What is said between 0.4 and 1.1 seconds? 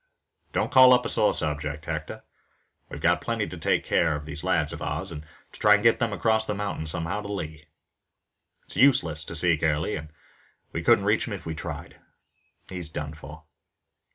Don't call up a